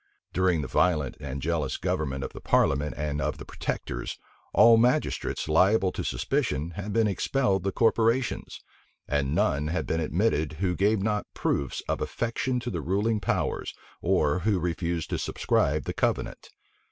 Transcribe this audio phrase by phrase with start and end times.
[0.33, 4.17] During the violent and jealous government of the parliament and of the protectors,
[4.51, 8.61] all magistrates liable to suspicion had been expelled the corporations;
[9.07, 13.75] and none had been admitted who gave not proofs of affection to the ruling powers,
[14.01, 16.49] or who refused to subscribe the covenant.